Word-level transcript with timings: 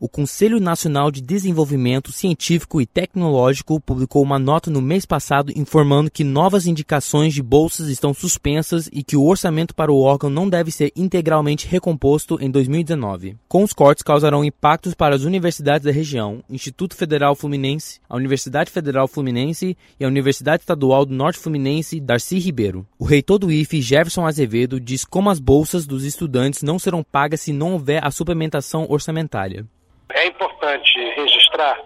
O 0.00 0.08
Conselho 0.08 0.60
Nacional 0.60 1.10
de 1.10 1.20
Desenvolvimento 1.20 2.12
Científico 2.12 2.80
e 2.80 2.86
Tecnológico 2.86 3.80
publicou 3.80 4.22
uma 4.22 4.38
nota 4.38 4.70
no 4.70 4.80
mês 4.80 5.04
passado 5.04 5.52
informando 5.56 6.08
que 6.08 6.22
novas 6.22 6.68
indicações 6.68 7.34
de 7.34 7.42
bolsas 7.42 7.88
estão 7.88 8.14
suspensas 8.14 8.88
e 8.92 9.02
que 9.02 9.16
o 9.16 9.26
orçamento 9.26 9.74
para 9.74 9.90
o 9.90 10.00
órgão 10.00 10.30
não 10.30 10.48
deve 10.48 10.70
ser 10.70 10.92
integralmente 10.94 11.66
recomposto 11.66 12.38
em 12.40 12.48
2019. 12.48 13.36
Com 13.48 13.64
os 13.64 13.72
cortes 13.72 14.04
causarão 14.04 14.44
impactos 14.44 14.94
para 14.94 15.16
as 15.16 15.22
universidades 15.22 15.84
da 15.84 15.90
região, 15.90 16.44
Instituto 16.48 16.94
Federal 16.94 17.34
Fluminense, 17.34 18.00
a 18.08 18.14
Universidade 18.16 18.70
Federal 18.70 19.08
Fluminense 19.08 19.76
e 19.98 20.04
a 20.04 20.08
Universidade 20.08 20.62
Estadual 20.62 21.04
do 21.04 21.12
Norte 21.12 21.40
Fluminense, 21.40 21.98
Darcy 21.98 22.38
Ribeiro. 22.38 22.86
O 23.00 23.04
reitor 23.04 23.40
do 23.40 23.50
IFE, 23.50 23.82
Jefferson 23.82 24.24
Azevedo, 24.24 24.78
diz 24.78 25.04
como 25.04 25.28
as 25.28 25.40
bolsas 25.40 25.88
dos 25.88 26.04
estudantes 26.04 26.62
não 26.62 26.78
serão 26.78 27.02
pagas 27.02 27.40
se 27.40 27.52
não 27.52 27.72
houver 27.72 28.06
a 28.06 28.12
suplementação 28.12 28.86
orçamentária. 28.88 29.66
É 30.14 30.26
importante 30.26 30.98
registrar 31.16 31.80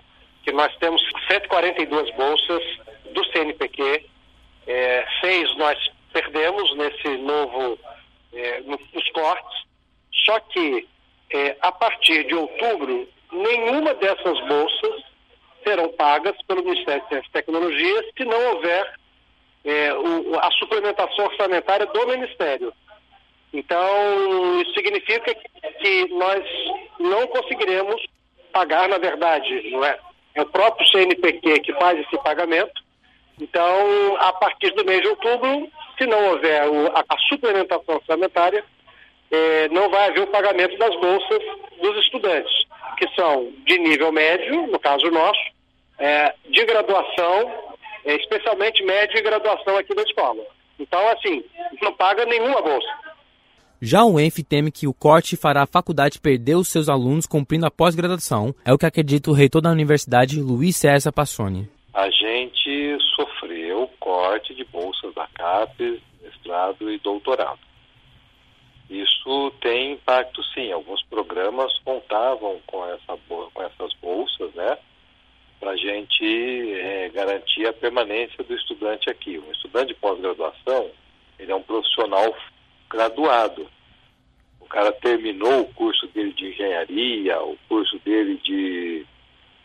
que 0.45 0.52
nós 0.52 0.74
temos 0.77 1.02
142 1.28 2.15
bolsas 2.15 2.62
do 3.12 3.24
CNPq, 3.33 4.06
é, 4.66 5.06
seis 5.20 5.56
nós 5.56 5.78
perdemos 6.12 6.77
nesse 6.77 7.09
novo, 7.19 7.78
é, 8.33 8.61
nos 8.61 9.11
cortes, 9.12 9.62
só 10.24 10.38
que 10.41 10.88
é, 11.33 11.56
a 11.61 11.73
partir 11.73 12.24
de 12.27 12.34
outubro, 12.34 13.09
nenhuma 13.33 13.95
dessas 13.95 14.39
bolsas 14.47 15.02
serão 15.64 15.89
pagas 15.92 16.36
pelo 16.47 16.64
Ministério 16.64 17.02
de 17.02 17.09
Ciência 17.09 17.28
e 17.28 17.33
Tecnologia 17.33 18.05
se 18.16 18.25
não 18.25 18.55
houver 18.55 18.95
é, 19.64 19.95
o, 19.95 20.39
a 20.39 20.50
suplementação 20.52 21.25
orçamentária 21.27 21.86
do 21.86 22.06
Ministério. 22.06 22.73
Então, 23.52 24.61
isso 24.62 24.73
significa 24.75 25.34
que 25.34 26.09
nós 26.09 26.42
não 26.98 27.27
conseguiremos 27.27 28.02
pagar, 28.52 28.88
na 28.88 28.98
verdade, 28.98 29.70
não 29.70 29.84
é? 29.84 29.98
É 30.34 30.42
o 30.42 30.47
próprio 30.47 30.87
CNPq 30.88 31.61
que 31.61 31.73
faz 31.74 31.98
esse 31.98 32.17
pagamento. 32.22 32.83
Então, 33.41 34.17
a 34.19 34.33
partir 34.33 34.70
do 34.72 34.84
mês 34.84 35.00
de 35.03 35.08
outubro, 35.08 35.69
se 35.98 36.06
não 36.06 36.31
houver 36.31 36.69
o, 36.69 36.86
a, 36.89 37.00
a, 37.08 37.19
suplementação 37.28 37.97
orçamentária, 37.97 38.64
eh, 39.30 39.69
não 39.70 39.91
vai 39.91 40.08
haver 40.08 40.23
o 40.23 40.27
pagamento 40.28 40.77
das 40.78 40.95
bolsas 41.00 41.42
dos 41.80 41.97
estudantes, 42.05 42.53
que 42.98 43.08
são 43.14 43.53
de 43.67 43.78
nível 43.78 44.12
médio, 44.12 44.67
no 44.69 44.78
caso 44.78 45.11
nosso, 45.11 45.41
eh, 45.98 46.34
de 46.48 46.64
graduação, 46.64 47.53
eh, 48.05 48.17
especialmente 48.17 48.84
médio 48.84 49.19
e 49.19 49.23
graduação 49.23 49.77
aqui 49.77 49.95
da 49.95 50.03
escola. 50.03 50.45
Então, 50.78 51.06
assim, 51.08 51.45
não 51.80 51.92
paga 51.95 52.25
nenhuma 52.27 52.61
bolsa. 52.61 52.89
Já 53.84 54.05
o 54.05 54.20
ENF 54.20 54.44
teme 54.44 54.70
que 54.70 54.86
o 54.86 54.94
corte 54.94 55.36
fará 55.36 55.64
a 55.64 55.66
faculdade 55.66 56.20
perder 56.20 56.55
os 56.55 56.69
seus 56.69 56.88
alunos 56.88 57.27
cumprindo 57.27 57.66
a 57.66 57.70
pós-graduação, 57.70 58.55
é 58.64 58.72
o 58.72 58.78
que 58.78 58.86
acredita 58.86 59.28
o 59.28 59.33
reitor 59.34 59.61
da 59.61 59.72
universidade, 59.72 60.41
Luiz 60.41 60.77
César 60.77 61.11
Passoni. 61.11 61.69
A 61.92 62.08
gente 62.08 62.97
sofreu 63.16 63.91
corte 63.98 64.55
de 64.55 64.62
bolsas 64.66 65.12
da 65.14 65.27
CAPES, 65.34 65.98
mestrado 66.22 66.92
e 66.92 66.98
doutorado. 67.00 67.58
Isso 68.89 69.52
tem 69.61 69.94
impacto 69.94 70.41
sim. 70.55 70.70
Alguns 70.70 71.02
programas 71.06 71.77
contavam 71.84 72.61
com, 72.64 72.86
essa, 72.86 73.19
com 73.27 73.62
essas 73.64 73.92
bolsas, 74.00 74.55
né? 74.55 74.78
Para 75.58 75.72
a 75.72 75.77
gente 75.77 76.72
é, 76.72 77.08
garantir 77.08 77.67
a 77.67 77.72
permanência 77.72 78.44
do 78.44 78.55
estudante 78.55 79.11
aqui. 79.11 79.41
Um 79.41 79.50
estudante 79.50 79.89
de 79.89 79.94
pós-graduação, 79.94 80.89
ele 81.36 81.50
é 81.50 81.56
um 81.56 81.62
profissional 81.64 82.33
graduado. 82.93 83.67
O 84.61 84.67
cara 84.67 84.93
terminou 84.93 85.62
o 85.62 85.75
curso 85.75 86.07
dele 86.09 86.33
de 86.33 86.48
engenharia, 86.48 87.41
o 87.43 87.57
curso 87.69 87.98
dele 88.05 88.39
de. 88.45 89.07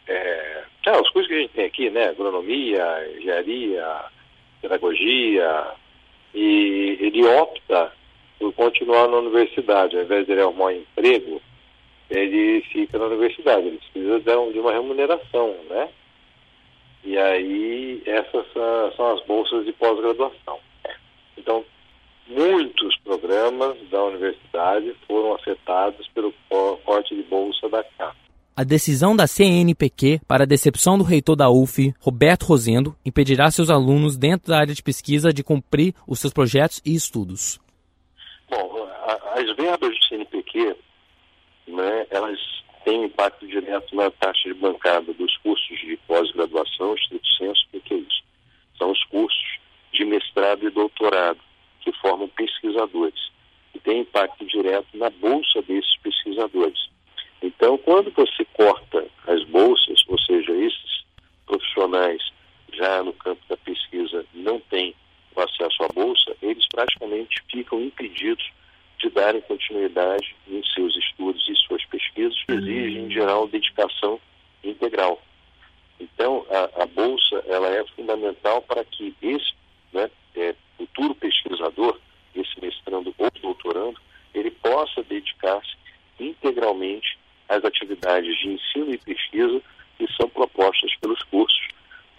É, 0.08 0.64
os 1.02 1.10
cursos 1.10 1.28
que 1.28 1.34
a 1.34 1.40
gente 1.40 1.54
tem 1.54 1.66
aqui, 1.66 1.90
né? 1.90 2.08
Agronomia, 2.08 3.14
engenharia, 3.18 4.06
pedagogia, 4.62 5.68
e 6.34 6.98
ele 7.02 7.26
opta 7.26 7.92
por 8.40 8.54
continuar 8.54 9.08
na 9.08 9.18
universidade. 9.18 9.98
Ao 9.98 10.04
invés 10.04 10.26
de 10.26 10.32
ele 10.32 10.42
arrumar 10.42 10.68
um 10.68 10.72
emprego, 10.72 11.42
ele 12.10 12.62
fica 12.72 12.98
na 12.98 13.06
universidade. 13.06 13.68
Ele 13.68 13.80
precisa 13.80 14.20
de 14.20 14.60
uma 14.60 14.72
remuneração, 14.72 15.56
né? 15.70 15.90
E 17.04 17.18
aí, 17.18 18.02
essas 18.06 18.46
são 18.96 19.14
as 19.14 19.26
bolsas 19.26 19.66
de 19.66 19.74
pós-graduação. 19.74 20.60
Então, 21.38 21.64
muitos 22.28 22.98
programas 23.00 23.78
da 23.90 24.04
universidade 24.04 24.96
foram 25.08 25.34
afetados 25.36 26.08
pelo 26.10 26.34
corte 26.84 27.16
de 27.16 27.24
bolsa 27.24 27.70
da 27.70 27.84
CAP. 27.84 28.16
A 28.56 28.64
decisão 28.64 29.16
da 29.16 29.28
CNPq, 29.28 30.20
para 30.28 30.44
a 30.44 30.48
decepção 30.48 30.98
do 30.98 31.04
reitor 31.04 31.36
da 31.36 31.50
UF, 31.50 31.94
Roberto 32.00 32.44
Rosendo, 32.44 32.96
impedirá 33.06 33.52
seus 33.52 33.70
alunos 33.70 34.18
dentro 34.18 34.50
da 34.50 34.58
área 34.58 34.74
de 34.74 34.82
pesquisa 34.82 35.32
de 35.32 35.44
cumprir 35.44 35.94
os 36.08 36.20
seus 36.20 36.34
projetos 36.34 36.82
e 36.84 36.96
estudos. 36.96 37.60
Bom, 38.50 38.88
as 39.36 39.56
verbas 39.56 39.92
do 39.92 40.06
CNPq, 40.08 40.76
né, 41.68 42.08
elas 42.10 42.40
têm 42.84 43.04
impacto 43.04 43.46
direto 43.46 43.96
na 43.96 44.10
taxa 44.10 44.50
de 44.50 44.56
bancada 44.56 45.14
dos 45.14 45.38
cursos 45.38 45.80
de 45.80 45.96
pós-graduação, 46.08 46.96
estrito 46.96 47.28
senso, 47.38 47.62
o 47.74 47.80
que 47.80 47.94
é 47.94 47.98
isso? 47.98 48.24
São 48.80 48.92
os 48.92 49.04
cursos 49.06 49.60
de 49.94 50.04
mestrado 50.04 50.66
e 50.66 50.72
doutorado 50.72 51.40
formam 52.08 52.30
pesquisadores 52.30 53.30
e 53.76 53.80
tem 53.80 54.00
impacto 54.00 54.46
direto 54.46 54.88
na 54.94 55.10
bolsa 55.10 55.62
desses 55.64 55.98
pesquisadores. 55.98 56.88
Então, 57.42 57.78
quando 57.78 58.12
você 58.12 58.46
corta 58.54 59.06
as 59.28 59.44
bolsas, 59.46 60.04
ou 60.08 60.18
seja, 60.20 60.52
esses 60.54 61.06
profissionais 61.46 62.22
já 62.74 63.04
no 63.04 63.14
campo 63.14 63.42
da 63.50 63.58
pesquisa 63.58 64.26
não 64.34 64.60
têm 64.70 64.96
o 65.36 65.42
acesso 65.42 65.84
à 65.84 65.88
bolsa, 65.90 66.36
eles 66.42 66.66
praticamente 66.68 67.44
ficam 67.52 67.82
impedidos 67.82 68.52
de 69.00 69.10
darem 69.10 69.42
continuidade 69.42 70.36
em 70.48 70.64
seus 70.74 70.96
estudos 70.96 71.48
e 71.48 71.56
suas 71.68 71.84
pesquisas, 71.86 72.38
que 72.46 72.54
exigem, 72.54 73.06
em 73.06 73.12
geral, 73.12 73.48
dedicação 73.48 74.20
integral. 74.64 75.22
Então, 76.00 76.46
a, 76.50 76.84
a 76.84 76.86
bolsa 76.88 77.44
ela 77.48 77.68
é 77.70 77.86
fundamental 77.96 78.62
para 78.64 78.84
que 78.86 79.14
esse 79.22 79.54
né, 79.94 80.10
é, 80.36 80.56
futuro 80.78 81.14
pesquisador, 81.16 82.00
esse 82.36 82.60
mestrando 82.62 83.14
ou 83.18 83.32
doutorando, 83.42 84.00
ele 84.34 84.52
possa 84.52 85.04
dedicar-se 85.38 85.78
integralmente 86.20 87.18
às 87.48 87.64
atividades 87.64 88.36
de 88.40 88.50
ensino 88.50 88.94
e 88.94 88.98
pesquisa 88.98 89.62
que 89.98 90.06
são 90.20 90.30
propostas 90.30 90.92
pelos 91.00 91.22
cursos 91.24 91.68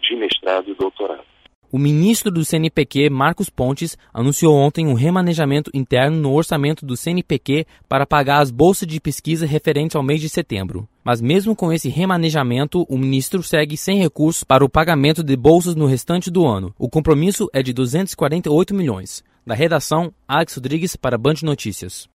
de 0.03 0.17
mestrado 0.17 0.71
e 0.71 0.75
doutorado. 0.75 1.25
O 1.71 1.79
ministro 1.79 2.31
do 2.31 2.43
CNPq, 2.43 3.11
Marcos 3.11 3.51
Pontes, 3.51 3.99
anunciou 4.15 4.57
ontem 4.57 4.87
um 4.87 4.95
remanejamento 4.95 5.71
interno 5.75 6.17
no 6.17 6.33
orçamento 6.33 6.87
do 6.87 6.97
CNPq 6.97 7.67
para 7.87 8.07
pagar 8.07 8.41
as 8.41 8.51
bolsas 8.51 8.89
de 8.89 8.99
pesquisa 8.99 9.45
referentes 9.45 9.95
ao 9.95 10.03
mês 10.03 10.19
de 10.19 10.31
setembro. 10.31 10.89
Mas 11.05 11.21
mesmo 11.21 11.55
com 11.55 11.71
esse 11.71 11.91
remanejamento, 11.91 12.87
o 12.89 12.97
ministro 12.97 13.43
segue 13.43 13.77
sem 13.77 13.99
recursos 13.99 14.43
para 14.43 14.65
o 14.65 14.69
pagamento 14.69 15.23
de 15.23 15.37
bolsas 15.37 15.75
no 15.75 15.85
restante 15.85 16.31
do 16.31 16.47
ano. 16.47 16.75
O 16.79 16.89
compromisso 16.89 17.51
é 17.53 17.63
de 17.63 17.75
248 17.75 18.75
milhões. 18.75 19.23
Da 19.49 19.55
redação, 19.55 20.13
Alex 20.29 20.57
Rodrigues 20.57 20.95
para 20.95 21.17
Band 21.17 21.37
Notícias. 21.43 22.07